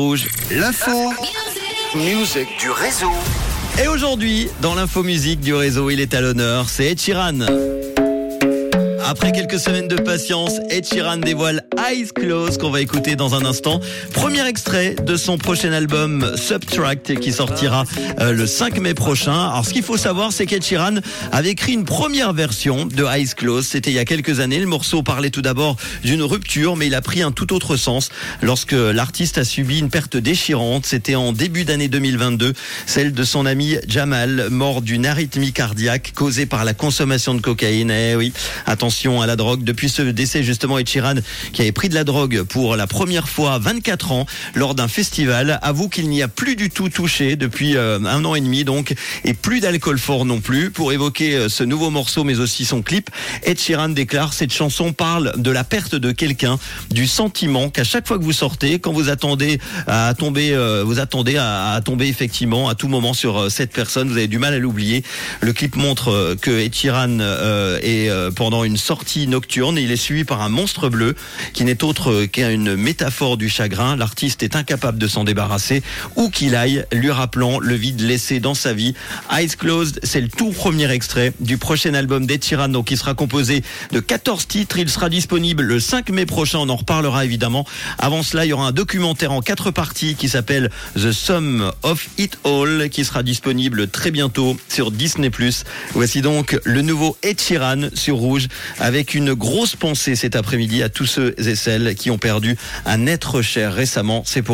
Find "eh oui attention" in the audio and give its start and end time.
37.90-39.22